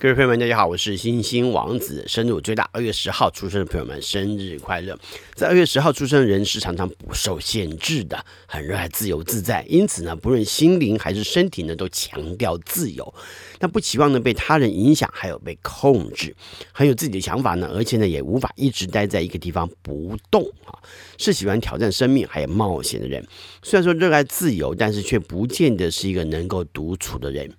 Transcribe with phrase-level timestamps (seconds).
[0.00, 2.02] 各位朋友们，大家好，我是星星王子。
[2.08, 4.98] 生日最大，二月十号出生的朋友们，生日快乐！
[5.34, 13.14] 在二月十号出生的人是常常不受限制的，很热爱自由自在，因此呢，不论心灵还是身体呢，都强调自由。
[13.58, 16.34] 那不期望呢被他人影响，还有被控制，
[16.72, 20.80] 很有自己的想法呢，而且呢，也无法一直待在一个地方不动啊，
[21.18, 23.22] 是喜欢挑战生命还有冒险的人。
[23.62, 27.52] 虽然说热爱自由，但是却不见得是一个能够独处的人。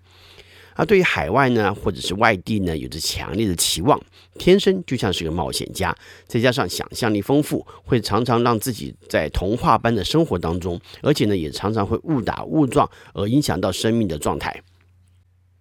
[0.81, 4.01] 而对于海外呢，或者是外地呢，有着强烈的期望，
[4.39, 5.95] 天生就像是个冒险家，
[6.25, 14.59] 再加上想象力丰富，会常常让自己在童话般的生活当中，而且呢，也常常会误打误撞而影响到生命的状态。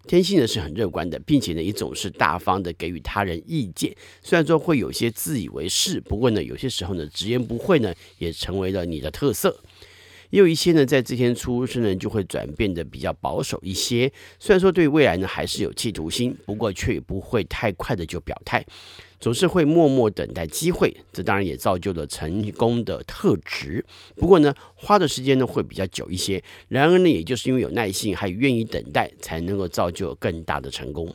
[0.09, 9.60] 天性呢是很乐观的，并且呢也总是大方的给予他人意见，虽然说会有些自以为是，不过呢有些时候呢直言不讳呢也成为了你的特色。
[10.30, 14.11] 也有一些呢，在这天出生呢就会转变的比较保守一些。
[14.38, 18.65] 虽然说对未来呢还是有企图心，不过却不会太快的就表态，
[19.19, 20.96] 总是会默默等待机会。
[21.13, 23.85] 这当然也造就了成功的特质。
[24.16, 26.43] 不过呢，花的时间呢会比较久一些。
[26.69, 31.13] 然而呢，也就是因为有耐心，还愿意等待，才能够造就更大的成功。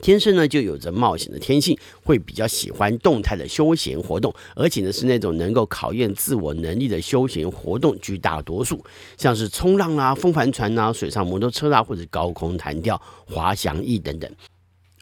[0.00, 8.84] 天生呢就有着冒险的天性，会比较喜欢动态的休闲活动，而且呢是那种能够考验自我能力的休闲活动居大多数，
[9.16, 14.30] 像是冲浪啊、风帆船啊、水上摩托车啊，或者高空弹跳、滑翔翼等等。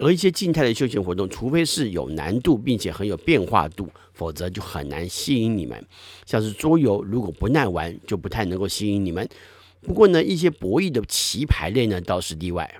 [0.00, 5.84] 而一些静态的休闲活动，除非是有难度并且很有变化度，否则就很难吸引你们。
[6.24, 9.28] 像是桌游，如果不耐玩，就不太能够吸引你们。
[9.82, 12.72] 不过呢，一些博弈的棋牌类呢，倒是例外。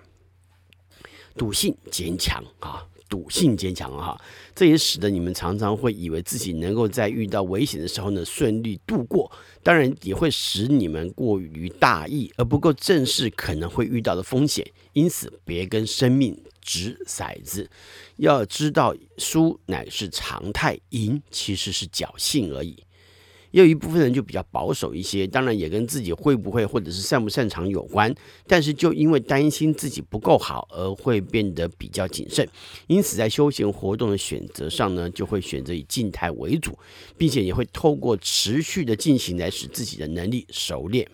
[1.39, 4.21] 赌性坚强啊，赌性坚强哈，
[4.55, 9.31] 这也使得你们常常会以为自己能够在遇到危险的时候呢顺利度过，
[9.63, 17.71] 当然也会使你们过于大意而不够正视可能会遇到的风险，因此别跟生命掷骰子，
[18.17, 22.85] 要知道输乃是常态，赢其实是侥幸而已。
[23.63, 28.15] 有一部分人就比较保守一些，当然也跟自己会不会或者是擅不擅长有关。
[28.47, 32.49] 但是就因为担心自己不够好，而会变得比较谨慎。
[32.87, 36.79] 因此在休闲活动的选择上呢，就会选择以静态为主，
[37.17, 41.09] 并且也会透过持续的进行来使自己的能力熟练。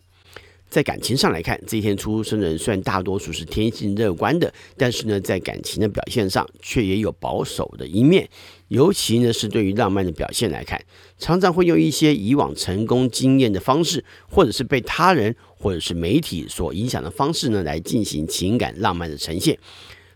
[0.74, 8.28] 在感情上来看，这一天出生的人虽然大多数是天性乐观的，但是呢，在感情的表现上却也有保守的一面。
[8.66, 10.84] 尤其呢，是对于浪漫的表现来看，
[11.16, 19.56] 常常会用一些以往成功经验的方式，或者是被他人或者是媒体所影响的方式呢，来进行情感浪漫的呈现，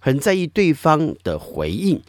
[0.00, 2.02] 很在意对方的回应。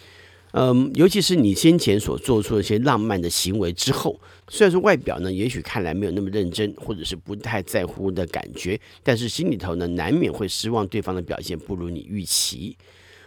[0.54, 12.76] 嗯，尤其是你先前所做出的一些浪漫的行为之后，虽然说外表呢，也许看来没有那么认真，或者是不太在乎的感觉，但是心里头呢，难免会失望对方的表现不如你预期。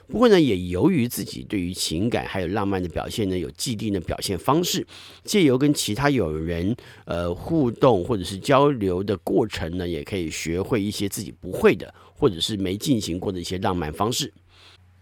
[0.09, 4.85] 不过呢，也由于自己对于情感还有浪漫的表现呢，有既定的表现方式，
[5.25, 14.31] 借由跟其他友人呃互动或者是交流的过程呢，也可以学会一些自己不会的，或者是没进行过的一些浪漫方式。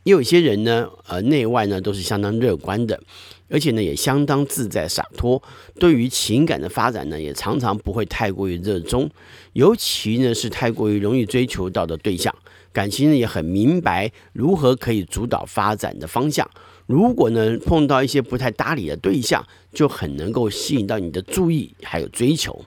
[0.05, 2.99] 也有一些人呢，呃，内外呢都是相当乐观的，
[3.49, 5.43] 而且呢也相当自在洒脱。
[5.79, 9.11] 对于情感的发展呢，也常常不会太过于热衷，
[9.53, 12.35] 尤其呢是太过于容易追求到的对象。
[12.73, 16.49] 感情呢也很明白如何可以主导发展的方向。
[16.87, 22.65] 如果呢碰到一些不太搭理的对象，就很能够吸引到你的注意还有追求。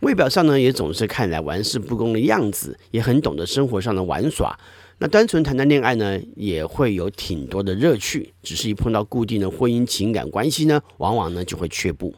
[0.00, 4.58] 外表上呢也总是看来玩世不恭的样子，也很懂得生活上的玩耍。
[5.02, 12.14] 那单纯谈谈恋爱呢，也会有挺多的乐趣，只是一碰到固定的婚姻情感关系呢，往往呢就会却步。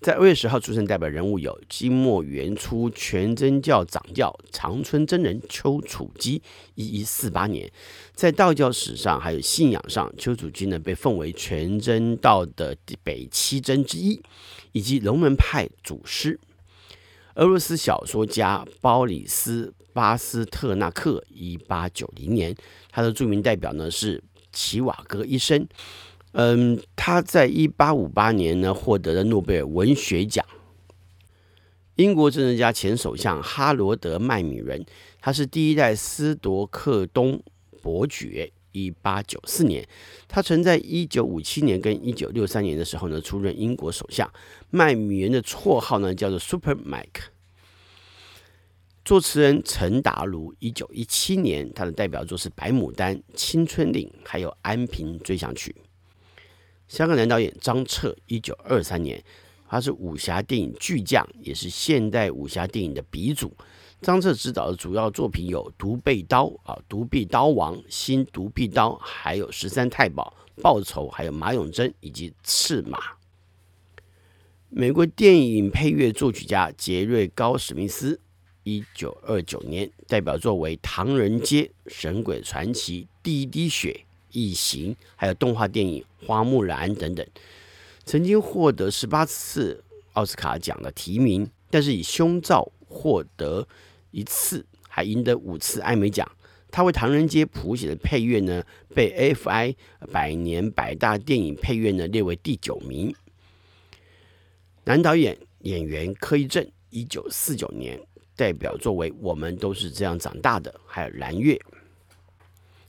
[0.00, 6.40] 在二月十号出生代表人物有金末元初全真教掌教长春真人丘处机，
[6.76, 7.70] 一一四八年，
[8.14, 14.18] 在道教史上还有信仰上，丘处机呢被奉为全真道的北七真之一，
[14.72, 16.40] 以及龙门派祖师。
[17.40, 19.74] 俄罗斯小说家鲍里斯。
[19.92, 22.54] 巴斯特纳克，一八九零年，
[22.90, 24.22] 他的著名代表呢是
[24.52, 25.66] 齐瓦戈医生。
[26.30, 30.46] 嗯，他在一八五八年呢获得了诺贝尔文学奖。
[31.96, 34.86] 英国政治家前首相哈罗德麦米伦，
[35.20, 37.42] 他是第一代斯多克东
[37.82, 38.52] 伯爵。
[38.72, 39.86] 一八九四年，
[40.28, 44.30] 他曾在一九五七年跟一九六三年的时候呢出任英国首相。
[44.70, 47.28] 麦米伦的绰号呢叫做 Super Mike。
[49.04, 55.74] 作词人陈达如，一九一七年，他的代表作是《白牡丹》《青春岭》，还有《安平追想曲》。
[56.86, 59.22] 香港男导演张彻，一九二三年，
[59.70, 63.56] 他是武侠电影巨匠，也是现代武侠电影的鼻祖。
[64.02, 72.98] 张彻执导的主要作品有《独臂刀》啊，《独臂刀王》、《新独臂刀》，还有《十三太保》、《报仇》，还有《马永贞》以及《赤马》。
[74.70, 78.18] 美国电影配乐作曲家杰瑞高史密斯，
[78.64, 83.92] 一九二九年代表作为《唐人街》《神鬼传奇》《第一滴血》
[84.32, 87.24] 《异形》，还有动画电影《花木兰》等等，
[88.04, 93.66] 曾经获得十八次奥斯卡奖的提名，但是以《胸罩》获得。
[94.12, 96.28] 一次还赢得五次艾美奖，
[96.72, 98.60] 他为《唐人街》谱写的配乐呢，
[98.92, 99.76] 被 AFI
[100.10, 103.14] 百年百大电影配乐呢列为第九名。
[104.82, 108.00] 男导演演员柯一正，一九四九年
[108.34, 111.54] 代表作为《我们都是这样长大的》，还有《蓝月》。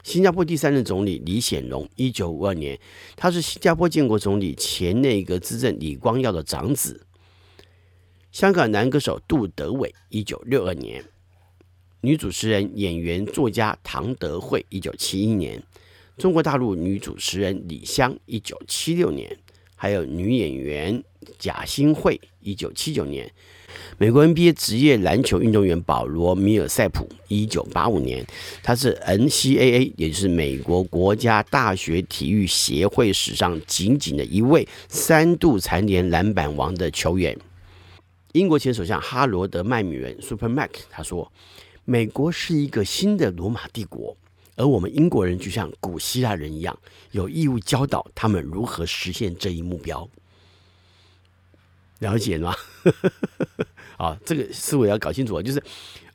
[0.02, 2.78] 新加坡第三任总理李显龙，一九五二年，
[3.16, 7.06] 他是新加坡建国总理前内阁资政李光耀的长子。
[8.32, 11.04] 香港男歌手杜德伟，一九六二年。
[12.00, 15.60] 女主持人、演员、作家唐德惠，一九七一年；
[16.18, 19.28] 中国大陆女主持人李湘，一九七六年；
[19.76, 21.04] 还有女演员
[21.38, 23.28] 贾新慧，一九七九年；
[23.98, 28.26] 美国 NBA 职业篮球运动员保罗·米尔塞普，一九八五年，
[28.62, 37.36] 他是 NCAA，也就是美国国家大学体育协会史上仅仅的一位三度蝉联篮板王的球员。
[38.32, 41.30] 英国前首相哈罗德·麦米伦 （Super Mac） 他说。
[41.84, 44.16] 美国是一个新的罗马帝国，
[44.54, 46.78] 而我们英国人就像古希腊人一样，
[47.10, 50.08] 有义务教导他们如何实现这一目标。
[52.02, 52.54] 了解吗？
[53.96, 55.62] 啊，这个思维要搞清楚啊，就是，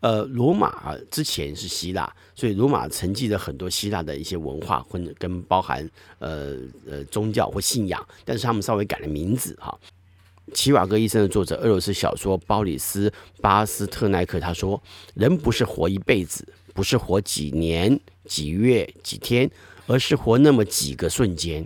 [0.02, 5.90] 呃，罗马之前是希腊，所以罗马承继了很多希腊的一些文化，或者跟包含
[6.20, 9.78] 呃呃宗教或信仰，但是他们稍微改了名字哈。
[10.54, 13.10] 齐瓦戈医生的作者，俄罗斯小说鲍里斯·
[13.42, 14.82] 巴斯特奈克他说
[15.16, 19.50] ：“人不是活一辈子，不是活几年、几月、几天，
[19.88, 21.66] 而是活那么几个瞬间。”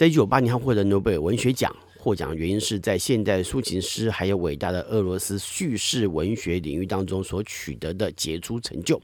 [0.00, 8.98] 在一九八年，他获得诺贝尔文学奖，获奖原因是在现代抒情诗还有伟大的俄罗斯叙事文学领域当中所取得的杰出成就。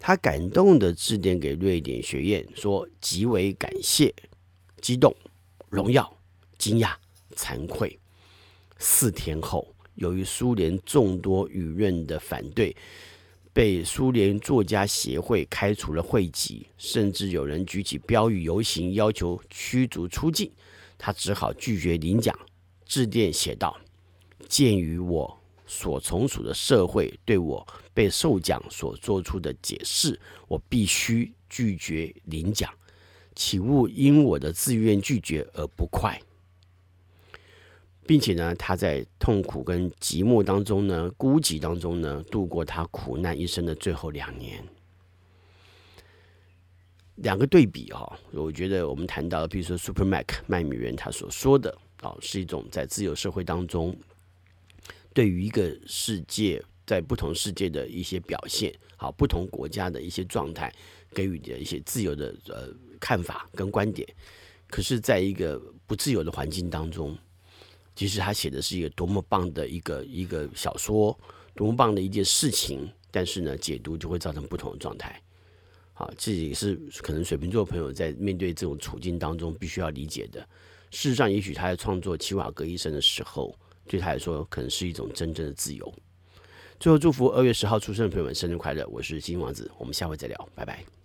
[0.00, 4.10] 他感动的致电给瑞典学院，说：“极为感谢、
[4.80, 5.14] 激动、
[5.68, 6.10] 荣耀。”
[6.56, 6.94] 惊讶、
[7.36, 7.98] 惭愧。
[8.78, 12.74] 四天后，由于苏联众多舆论的反对，
[13.52, 20.50] 被苏联作家协会开除了会籍，甚至有人举起标语游行，要求驱逐出境。
[20.96, 22.36] 他只好拒绝领奖，
[22.86, 23.76] 致电写道
[24.48, 30.18] ：“鉴于我所从属的社会对我被授奖所做出的解释，
[30.48, 32.72] 我必须拒绝领奖，
[33.34, 36.18] 请勿因我的自愿拒绝而不快。”
[38.04, 44.62] 并且呢，他在痛苦跟寂寞当中呢，孤寂当中呢，度过他苦难一生的最后两年。
[47.16, 53.96] 两个对比哈，我觉得我们谈到，比如说 Super Mac 麦米伦他所说的啊，是一种在自由社会当中，
[55.14, 60.74] 对于一个世界在不同世界的一些表现，好，不同国家的一些状态，
[61.14, 62.68] 给予的一些自由的呃
[62.98, 64.08] 看法跟观点。
[64.68, 67.16] 可是，在一个不自由的环境当中。
[67.94, 71.18] 其实他写的是一个多么棒的一个一个小说，
[71.54, 75.20] 多么棒的一件事情，但是呢，解读就会造成不同的状态。
[75.92, 80.40] 好，这也是可能水瓶座朋友在面对这种处境当中必须要理解的。
[80.90, 83.54] 事实上，也许他在创作《齐瓦戈医生》的时候，
[83.86, 85.94] 对他来说可能是一种真正的自由。
[86.80, 88.86] 最后，祝福二月十号出生的朋友们生日快乐！
[88.88, 91.01] 我是金王子，我们下回再聊，拜拜。